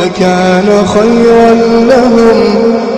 لكان 0.00 0.68
خيرا 0.86 1.50
لهم. 1.92 2.38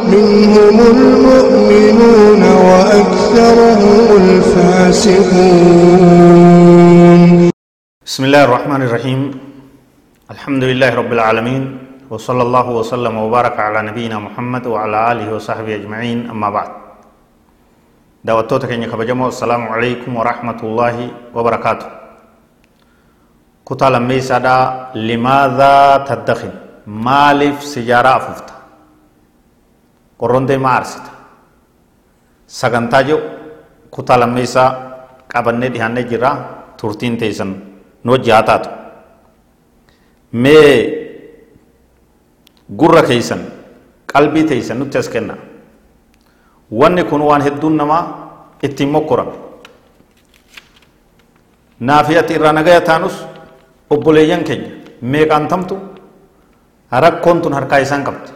منهم 0.08 0.76
المؤمنون 0.94 2.42
وأكثرهم 2.42 4.04
الفاسقون. 4.22 5.60
بسم 8.08 8.22
الله 8.24 8.42
الرحمن 8.44 8.82
الرحيم. 8.82 9.20
الحمد 10.30 10.62
لله 10.64 10.90
رب 10.94 11.12
العالمين 11.12 11.78
وصلى 12.10 12.42
الله 12.42 12.66
وسلم 12.70 13.14
وبارك 13.16 13.56
على 13.60 13.82
نبينا 13.92 14.16
محمد 14.18 14.66
وعلى 14.66 15.12
آله 15.12 15.26
وصحبه 15.34 15.74
أجمعين. 15.74 16.30
أما 16.32 16.48
بعد 16.50 16.70
دعوتوتا 18.24 18.66
كينيا 18.66 18.88
كبجمو 18.88 19.28
السلام 19.28 19.68
عليكم 19.68 20.16
ورحمة 20.16 20.60
الله 20.62 20.96
وبركاته. 21.36 21.86
كتا 23.68 23.88
لمي 23.92 24.20
سادا 24.24 24.88
لماذا 24.96 26.08
تدخن؟ 26.08 26.67
مالف 26.88 27.56
سجارة 27.74 28.10
أفوفتا 28.16 28.54
قرون 30.18 30.46
دي 30.48 30.56
ما 30.56 30.76
أرسيتا 30.76 31.12
سغنتا 32.48 33.00
جو 33.08 33.18
كتا 33.94 34.12
لمي 34.20 34.46
سا 34.46 34.64
قبنة 35.32 35.66
ديانة 35.74 36.00
جرا 36.10 36.30
تورتين 36.78 37.18
تيسن 37.20 37.50
نو 38.04 38.16
جاتاتو 38.16 38.78
mee 40.32 41.08
gurra 42.68 43.02
keeysan 43.02 43.40
qalbii 44.12 44.44
teeysan 44.44 44.78
nutti 44.78 44.98
as 44.98 45.08
kenna 45.08 45.34
wanni 46.70 47.04
kun 47.04 47.22
waan 47.22 47.42
hedduun 47.42 47.76
namaa 47.76 48.02
ittiin 48.62 48.90
mokkorame 48.90 49.32
naafi 51.80 52.18
ati 52.18 52.34
irraa 52.34 52.52
nagaya 52.52 52.80
taanus 52.80 53.24
obboleeyyan 53.90 54.44
keenya 54.44 54.70
meeqaantamtu 55.02 55.78
rakkoon 56.90 57.42
tun 57.42 57.52
harkaa 57.52 57.80
isaan 57.84 58.04
qabdi. 58.04 58.30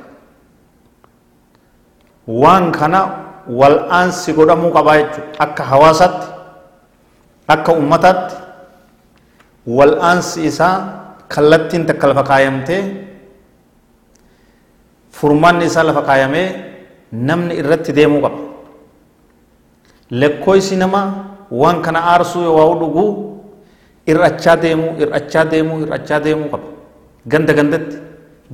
Waan 2.28 2.70
kana 2.72 3.00
wal'aansi 3.48 4.32
godhamuu 4.38 4.70
qabaa 4.76 4.96
jechuudha 5.00 5.38
akka 5.44 5.62
hawaasaatti 5.70 6.26
akka 7.54 7.72
ummataatti 7.80 8.34
wal'aansi 9.66 10.46
isaa 10.50 10.74
kallattiin 11.28 11.86
takka 11.88 12.06
lafa 12.12 12.22
kaayamtee 12.30 12.82
furmaanni 15.10 15.64
isaa 15.66 15.82
lafa 15.88 16.02
kaayamee 16.08 16.46
namni 17.12 17.54
irratti 17.60 17.92
deemuu 17.98 18.20
qaba. 18.22 18.38
Lekkooysi 20.20 20.76
namaa 20.76 21.06
waan 21.50 21.82
kana 21.82 22.00
aarsuu 22.12 22.42
yoo 22.46 22.54
waa 22.60 22.78
dhuguu 22.80 23.08
irrachaa 24.06 24.56
deemuu 24.62 24.92
irrachaa 25.02 25.44
deemuu 25.50 25.78
irrachaa 25.84 26.20
deemuu 26.24 26.48
qaba. 26.54 26.66
Ganda 27.26 27.52
gandatti 27.58 27.96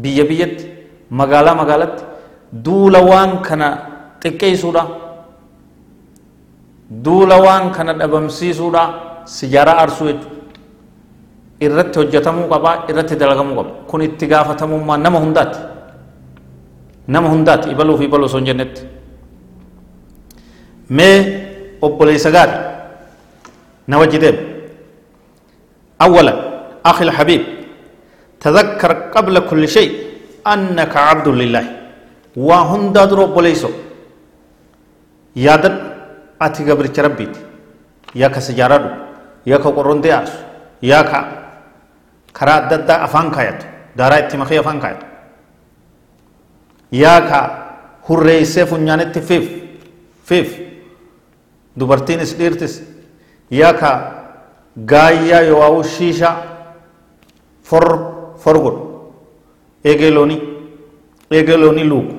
biyya 0.03 0.25
biyyatti 0.31 0.65
magaalaa 1.11 1.55
magaalatti 1.61 2.03
duula 2.65 3.01
waan 3.11 3.33
kana 3.47 3.69
xiqqeessuudha 4.23 4.83
duula 7.05 7.37
waan 7.47 7.71
kana 7.77 7.93
dhabamsiisuudha 8.01 8.83
sijaaraa 9.37 9.77
aarsuu 9.83 10.07
jechuudha 10.11 10.37
irratti 11.67 11.99
hojjetamuu 12.01 12.47
qabaa 12.53 12.75
irratti 12.91 13.15
dalagamuu 13.23 13.57
qaba 13.59 13.71
kun 13.91 14.03
itti 14.09 14.27
gaafatamummaa 14.33 14.97
nama 15.07 15.19
hundaati 15.25 15.61
nama 17.09 17.29
hundaati 17.35 17.71
ibaluu 17.75 17.99
fi 17.99 18.05
ibaluu 18.05 18.27
osoo 18.31 18.39
hin 18.41 18.47
jennetti 18.51 18.83
mee 20.91 21.17
obboleessa 21.83 22.31
gaari 22.37 22.57
na 23.89 23.99
wajji 23.99 24.19
deemu 24.27 24.49
أولا 26.03 26.35
أخي 26.87 27.05
الحبيب 27.05 27.43
تذكر 28.41 28.93
قبل 29.15 29.35
كل 29.51 29.63
شيء 29.69 29.91
أنك 30.47 30.95
عبد 30.97 31.29
لله 31.29 31.65
وهند 32.37 32.97
درو 33.11 33.27
بوليسو 33.35 33.71
يادت 35.37 35.77
أتي 36.43 36.63
قبر 36.71 36.87
ربيت 37.07 37.35
يا 38.15 38.29
كسجارة 38.35 38.79
يا 39.51 39.57
كقرون 39.57 40.01
دياس 40.01 40.31
يا 40.83 41.03
كا 41.03 41.21
karaa 42.39 42.57
adda 42.63 42.75
addaa 42.79 43.03
afaan 43.05 43.31
kaayatu 43.35 43.67
daaraa 43.99 44.19
itti 44.25 44.37
makee 44.37 44.59
afaan 44.63 44.81
kaayatu 44.81 45.07
yaa 46.93 47.21
ka 47.31 47.41
hurreessee 48.09 48.67
funyaanitti 48.67 49.21
fiif 49.31 49.47
fiif 50.29 50.53
dubartiinis 51.81 52.37
dhiirtis 52.39 52.75
yaa 53.61 53.73
ka 53.81 53.91
gaayyaa 54.93 55.41
yoo'aawuu 55.51 55.83
shiishaa 55.97 56.37
for 57.63 57.85
for 57.85 58.18
forgot 58.45 58.77
egeloni 59.91 60.37
egeloni 61.39 61.85
luuku 61.91 62.15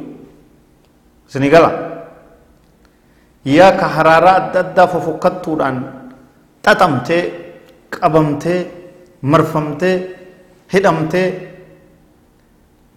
isini 1.29 1.49
gala 1.53 1.69
yaa 3.57 3.71
ka 3.79 3.87
haraaraa 3.95 4.35
adda 4.41 4.59
addaa 4.65 4.87
fofokattuudhaan 4.93 5.77
xaxamtee 6.65 7.21
qabamtee 7.95 8.59
marfamtee 9.31 9.95
hidhamtee 10.73 11.27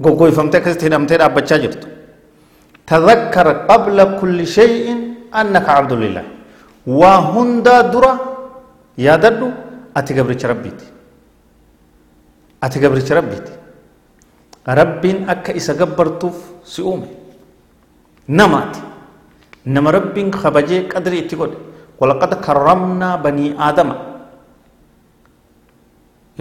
goggoyfamtee 0.05 0.59
akkasitti 0.61 0.85
hidhamtee 0.89 1.19
dhaabbachaa 1.23 1.59
jirtu 1.65 1.87
tadakkara 2.91 3.53
qabla 3.71 4.05
kulli 4.21 4.47
shay'in 4.57 4.99
annaka 5.41 5.71
abdulillah 5.81 6.25
waa 7.01 7.19
hundaa 7.35 7.83
dura 7.93 8.13
yaadadhu 9.07 9.47
ati 9.99 10.13
gabricha 10.19 10.49
rabbiiti 10.53 10.85
أتي 12.63 12.79
قبرك 12.87 13.11
ربيتي 13.11 13.11
أتي 13.11 13.11
قبرك 13.11 13.11
ربيتي 13.13 13.55
ربين 14.69 15.17
أكا 15.31 15.57
إسا 15.57 15.73
قبرتوف 15.81 16.37
سيومي 16.65 17.11
نمات 18.29 18.75
نما 19.67 19.91
ربين 19.91 20.35
خبجي 20.35 20.79
قدري 20.93 21.19
اتقود 21.27 21.53
ولقد 22.01 22.35
كرمنا 22.35 23.17
بني 23.17 23.55
آدم. 23.59 23.91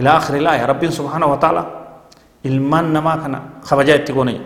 إلى 0.00 0.10
آخر 0.10 0.34
الآية. 0.42 0.66
رب 0.66 0.82
سبحانه 0.90 1.26
وتعالى 1.26 1.64
ilmaan 2.42 2.90
namaa 2.90 3.16
kana 3.22 3.38
kabajaa 3.62 4.02
itti 4.02 4.12
goonayya 4.12 4.42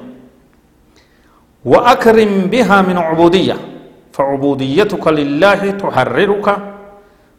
وأكرم 1.64 2.46
بها 2.46 2.82
من 2.82 2.96
عبودية. 2.98 3.56
فعبوديتك 4.12 5.04
لله 5.08 5.70
تحررك 5.82 6.46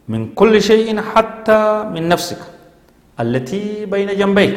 من 0.08 0.20
كل 0.34 0.62
شيء 0.62 1.00
حتى 1.00 1.90
من 1.94 2.08
نفسك. 2.08 2.57
التي 3.22 3.62
بين 3.92 4.08
جنبيك 4.20 4.56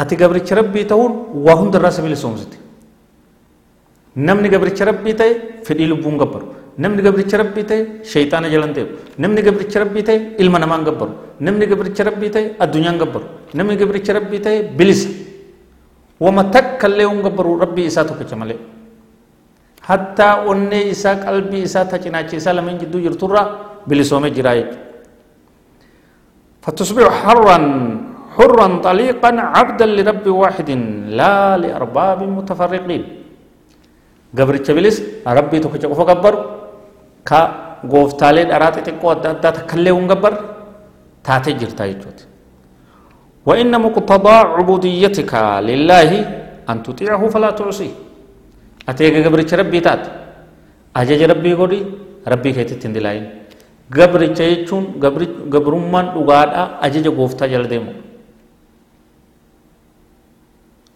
أتي 0.00 0.14
قبرك 0.20 0.48
ربي 0.58 0.84
تقول 0.90 1.12
وهم 1.46 1.70
دراسة 1.74 2.02
بالسومزتي 2.04 2.58
نمني 4.16 4.48
قبرك 4.54 4.78
ربي 4.88 5.12
تي 5.20 5.30
في 5.64 5.70
الإلبون 5.76 6.16
قبر 6.22 6.42
gabricha 6.78 7.38
rabbii 7.42 7.66
ta'e 7.66 8.04
shayxaana 8.04 8.48
jalan 8.48 8.72
ta'e 8.72 8.86
namni 9.18 9.42
gabricha 9.42 9.80
rabbii 9.82 10.04
ta'e 10.04 10.36
ilma 10.38 10.58
namaan 10.60 10.84
gabbaru 10.84 11.10
namni 11.40 11.66
gabricha 11.66 12.04
rabbii 12.04 12.30
ta'e 12.30 12.54
addunyaan 12.60 12.98
gabbaru 12.98 13.24
namni 13.54 13.76
gabricha 13.76 14.12
rabbii 14.14 14.40
ta'e 14.40 14.62
bilisa 14.78 15.08
wama 16.20 16.44
takka 16.52 16.86
illee 16.88 17.04
hun 17.10 17.20
gabbaru 17.26 17.58
rabbii 17.64 17.86
isaa 17.90 18.04
tokkicha 18.04 18.36
malee 18.36 18.58
hattaa 19.88 20.44
onnee 20.46 20.84
isaa 20.94 21.16
qalbii 21.16 21.62
isaa 21.68 21.84
ta 21.84 21.98
cinaacha 21.98 22.36
isaa 22.36 22.52
lameen 22.52 22.78
فتصبح 26.64 27.04
حرا 27.22 27.58
حرا 28.36 28.68
طليقا 28.88 29.30
عبدا 29.56 29.86
لرب 29.96 30.26
واحد 30.42 30.70
لا 31.18 31.56
لأرباب 31.62 32.20
متفرقين. 32.36 33.02
قبر 34.38 34.54
بلس 34.76 34.96
ربي 35.38 35.56
تكتش 35.64 35.84
قبر 36.10 36.34
ka 37.28 37.40
gooftaalee 37.92 38.48
dharaa 38.50 38.72
xixiqqoo 38.76 39.10
adda 39.14 39.28
addaa 39.34 39.52
takkallee 39.58 39.92
hun 39.96 40.06
gabbar 40.12 40.32
taatee 41.26 41.54
jirta 41.60 41.84
jechuuti 41.92 42.24
وإن 43.48 43.72
مقتضى 43.86 44.36
عبوديتك 44.56 45.32
لله 45.68 46.10
أن 46.70 46.76
تطيعه 46.86 47.22
فلا 47.32 47.50
تعصيه. 47.56 47.94
أتيك 48.88 49.24
قبرك 49.24 49.48
ربي 49.60 49.80
تات. 49.80 50.02
أجج 51.00 51.22
ربي 51.32 51.52
قولي 51.56 51.80
ربي 52.32 52.50
كيت 52.52 52.70
تندلاين 52.82 53.24
قبرك 53.96 54.38
يجون 54.40 54.84
قبرمان 55.52 56.06
لغادا 56.16 56.62
أجج 56.86 57.06
قوفتا 57.08 57.46
جل 57.52 57.68
ديمو 57.72 57.92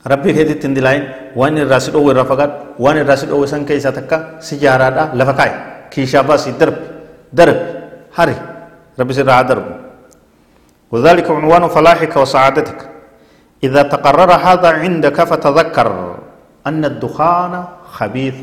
rabbii 0.02 0.34
keetitti 0.34 0.66
hin 0.66 0.74
dilaayin 0.74 1.04
waan 1.38 1.56
irraa 1.62 1.78
si 1.78 1.94
dhoowwe 1.94 2.10
irraa 2.10 2.26
fagaadhu 2.26 2.82
waan 2.84 2.98
irraa 2.98 3.14
si 3.14 3.26
dhoowwe 3.30 3.46
san 3.46 3.62
keessaa 3.62 3.94
takka 3.94 4.16
si 4.42 4.58
jaaraadha 4.58 5.14
lafa 5.14 5.32
kaa'i 5.40 5.52
kiishaa 5.94 6.26
baasii 6.26 6.58
darbi 6.58 6.82
darbi 7.30 7.62
hari 8.18 8.34
sirraa 9.14 9.38
haa 9.38 9.48
darbu 9.52 9.72
وذلك 10.92 11.24
عنوان 11.24 11.72
فلاحك 11.72 12.12
وسعادتك 12.16 12.80
إذا 13.64 13.82
تقرر 13.82 14.30
هذا 14.32 14.68
عندك 14.84 15.16
فتذكر 15.24 15.88
أن 16.68 16.84
الدخان 16.84 17.64
خبيث 17.96 18.40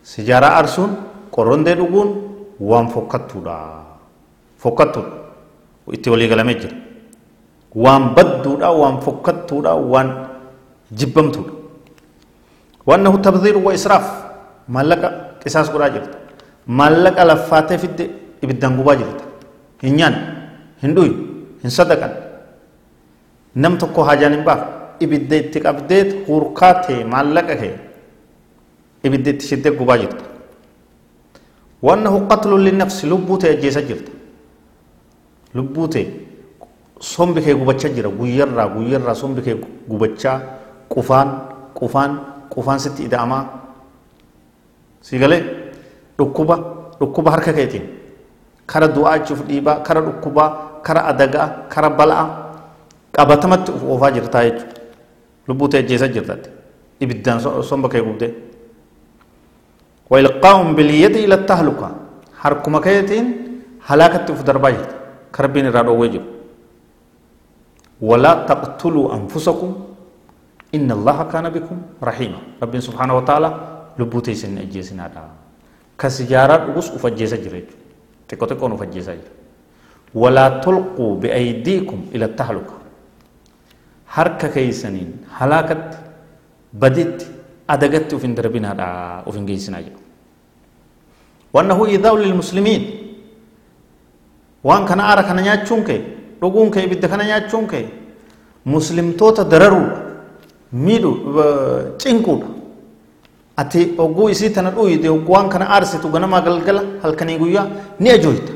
سجارة 0.00 0.48
أرسون 0.58 0.90
قرون 1.28 1.60
دي 1.60 1.76
waan 2.60 2.88
fokkattuudha 2.88 3.56
fokkattuudha 4.58 5.12
itti 5.92 6.10
walii 6.10 6.28
galamee 6.28 6.54
jira 6.62 6.76
waan 7.74 8.14
badduudha 8.16 8.70
waan 8.72 9.00
fokkattuudha 9.06 9.74
waan 9.92 10.08
jibbamtuudha 10.92 11.52
waan 12.86 13.00
wannahu 13.02 13.18
tabdhiiru 13.26 13.64
wa 13.66 13.74
israaf 13.78 14.06
maallaqa 14.68 15.08
qisaas 15.42 15.70
godhaa 15.74 15.90
jirta 15.96 16.18
maallaqa 16.66 17.24
laffaatee 17.30 17.78
fidde 17.84 18.04
ibiddan 18.42 18.76
gubaa 18.78 18.96
jirta 19.00 19.24
hin 19.82 19.96
nyaan 20.00 20.16
hin 20.82 20.94
dhuyi 20.96 21.12
hin 21.62 21.70
sadaqan 21.78 22.14
nam 23.64 23.76
tokko 23.82 24.04
haajaan 24.08 24.34
hin 24.38 24.44
baaf 24.48 24.62
ibidda 25.06 25.36
itti 25.42 25.60
qabdeet 25.66 26.14
hurkaatee 26.28 27.00
maallaqa 27.14 27.56
kee 27.62 27.74
ibidda 29.10 29.30
itti 29.36 29.46
shiddee 29.52 29.74
gubaa 29.80 29.98
jirta 30.02 30.35
ajjeesa 33.56 33.82
jirta 33.82 34.12
lubbuu 35.54 35.88
ta'e 35.88 36.06
sombi 37.00 37.40
kee 37.42 37.54
gubachaa 37.54 37.88
jira 37.96 38.08
guyyarraa 38.08 38.68
guyyarraa 38.74 39.14
sombi 39.14 39.42
kee 39.42 39.56
gubachaa 39.88 40.40
qufaan 40.88 41.28
qufaan 41.74 42.18
qufaan 42.54 42.78
sitti 42.80 43.02
ida'amaa 43.04 43.44
si 45.02 45.18
galee 45.18 45.42
dhukkuba 46.18 46.56
dhukkuba 47.00 47.30
harka 47.30 47.52
keetiin 47.52 47.84
kara 48.66 48.88
du'aa 48.88 49.18
jechuuf 49.18 49.42
dhiibaa 49.48 49.80
kara 49.86 50.00
dhukkubaa 50.00 50.48
kara 50.82 51.04
adagaa 51.12 51.48
kara 51.68 51.90
bal'aa 51.90 52.26
qabatamatti 53.12 53.72
uf 53.76 53.82
oofaa 53.84 54.10
jirtaa 54.16 54.44
jechuudha 54.44 54.80
lubbuu 55.48 55.68
ta'e 55.68 55.82
jeesaa 55.82 56.08
jirtatti 56.08 56.50
ibiddaan 57.00 57.40
somba 57.62 57.88
kee 57.88 58.00
gubdee 58.02 58.32
وإلقاء 60.10 60.72
باليد 60.72 61.16
إلى 61.16 61.34
التهلكة. 61.34 61.88
حركما 62.40 62.80
كيتين 62.80 63.24
هلاكت 63.86 64.32
في 64.32 64.42
درباجت. 64.42 64.90
كربين 65.34 65.66
رادو 65.70 65.94
ويجب. 65.94 66.24
ولا 68.00 68.32
تقتلوا 68.46 69.14
أنفسكم. 69.14 69.70
إن 70.74 70.88
الله 70.90 71.18
كان 71.32 71.46
بكم 71.50 71.78
رحيما. 72.02 72.40
رب 72.62 72.74
سبحانه 72.80 73.14
وتعالى 73.16 73.50
لبوتي 73.98 74.34
سن 74.34 74.58
أجيسنا 74.58 75.08
دا. 75.14 75.24
كسجارة 75.98 76.76
وس 76.76 76.90
أفجيس 76.90 77.34
جريج. 77.34 77.68
تكو 78.28 78.44
تكو 78.46 78.68
نفجيس 78.68 79.10
ولا 80.14 80.48
تلقوا 80.64 81.12
بأيديكم 81.16 81.98
إلى 82.14 82.24
التهلكة. 82.24 82.76
حركة 84.06 84.48
كيسنين. 84.48 85.10
هلاكت 85.38 85.98
بدت 86.72 87.35
أدقت 87.70 88.14
في 88.14 88.26
دربنا 88.38 88.72
دا 88.74 88.88
وفين 89.26 89.46
جيسنا 89.46 89.78
وأنه 91.54 91.78
إذا 91.84 92.10
للمسلمين 92.12 92.82
وأن 94.64 94.82
كان 94.88 95.00
أرى 95.00 95.22
كان 95.22 95.38
ياتشونكي 95.38 96.16
dhuguun 96.40 96.70
kee 96.70 96.84
ibidda 96.84 97.08
kana 97.08 97.24
nyaachuun 97.24 97.66
kee 97.66 97.88
muslimtoota 98.64 99.44
dararuudha 99.44 100.00
miidhu 100.72 101.10
cinquudha 101.98 102.46
ati 103.56 103.94
ogguu 103.98 104.28
isii 104.28 104.50
tana 104.50 104.70
dhuyite 104.70 105.08
waan 105.08 105.48
kana 105.48 105.66
aarsitu 105.70 106.08
ganamaa 106.08 106.40
galgala 106.40 106.82
halkanii 107.02 107.38
guyyaa 107.38 107.66
ni 108.00 108.10
ajooyta 108.10 108.52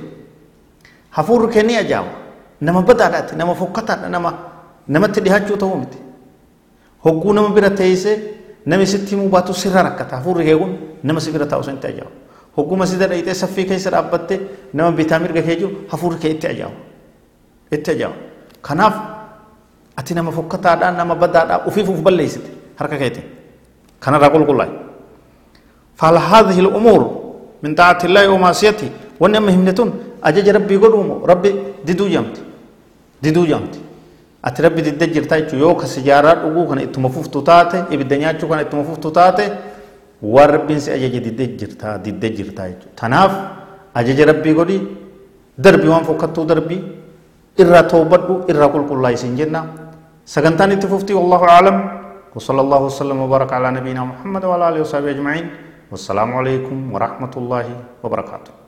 hafuurri 1.10 1.48
kee 1.52 1.62
ni 1.62 1.76
ajaa'ama 1.76 2.12
nama 2.60 2.82
badaadhaati 2.82 3.36
nama 3.36 3.54
fokkataadha 3.54 4.08
nama 4.08 4.34
namatti 4.88 5.20
dhihaachuu 5.20 5.56
ta'uu 5.56 5.78
miti 5.78 5.98
hogguu 7.04 7.32
nama 7.32 7.48
bira 7.48 7.70
teessee 7.70 8.16
baatu 9.30 9.54
sirra 9.54 9.82
rakkata 9.82 10.16
hafuurri 10.16 10.44
kee 10.44 10.56
kun 10.56 10.78
nama 11.02 11.20
si 11.20 11.30
bira 11.32 11.46
taa'u 11.46 11.62
sanitti 11.62 11.86
ajaa'ama 11.86 12.10
hogguma 12.56 12.86
sida 12.86 13.06
dhayitee 13.06 13.34
saffii 13.34 13.64
keessa 13.64 13.90
dhaabbattee 13.90 14.40
nama 14.74 14.92
bitaa 14.92 15.18
mirga 15.18 15.42
kee 15.42 15.56
jiru 15.56 15.70
hafuurri 15.88 16.18
kee 16.18 16.30
itti 16.30 16.46
ajaa'ama 16.46 16.76
itti 17.72 17.90
ajaa'u 17.90 18.14
kanaaf 18.62 18.94
ati 19.96 20.14
nama 20.14 20.30
fokkataadhaan 20.32 20.96
nama 20.96 21.14
badaadhaa 21.14 21.66
ufiif 21.66 21.88
uf 21.88 22.00
balleessite 22.02 22.50
harka 22.76 22.96
keetiin 22.98 23.26
kanarraa 24.00 24.30
qulqullaa'e 24.30 24.90
فهل 26.00 26.16
هذه 26.16 26.60
الأمور 26.60 27.00
من 27.62 27.74
طاعة 27.76 28.00
الله 28.08 28.28
ومعصيته 28.28 28.88
وأن 29.20 29.36
أما 29.36 29.52
همنتون 29.52 29.88
أجج 30.24 30.48
ربي 30.48 30.76
قدوم 34.44 34.64
ربي 34.66 34.80
ددو 34.86 35.06
جمت 35.14 35.32
ددو 35.32 35.40
جمت 35.40 35.40
أت 35.40 35.40
ربي 35.40 35.46
دد 35.46 35.52
جرتا 35.52 35.56
يوك 35.62 35.80
سجارة 35.94 36.32
أقو 36.46 36.62
كان 36.68 36.78
إتمفوف 36.86 37.26
تطاته 37.34 37.80
إبدنيا 37.94 38.38
شو 38.40 38.48
كان 38.48 38.58
إتمفوف 38.64 38.96
تطاته 39.04 39.46
وربي 40.34 40.76
سي 40.84 40.90
أجج 40.96 41.16
دد 41.26 41.40
جرتا 41.60 41.88
دد 42.04 42.24
جرتا 42.36 42.64
تناف 42.98 43.32
أجج 44.00 44.18
ربي 44.30 44.52
قدي 44.58 44.78
دربي 45.64 45.88
وان 45.92 46.04
فكتو 46.08 46.44
دربي 46.50 46.78
irraa 47.60 47.84
toobadhu 47.92 48.34
irraa 48.50 48.68
qulqullaa 48.74 49.12
isin 49.16 49.36
jenna. 49.36 49.60
Sagantaan 50.24 50.72
itti 50.72 50.86
fuftii 50.92 51.18
wallahu 51.18 51.44
aclam 51.44 51.76
وصلى 52.30 52.60
الله 52.60 52.80
وسلم 52.94 53.18
وبارك 53.26 53.50
على 53.52 53.68
نبينا 53.82 54.02
محمد 54.04 54.42
وعلى 54.44 54.64
اله 54.68 54.80
وصحبه 54.86 55.10
اجمعين 55.10 55.46
والسلام 55.90 56.30
عليكم 56.30 56.76
ورحمه 56.94 57.34
الله 57.36 57.66
وبركاته 58.06 58.59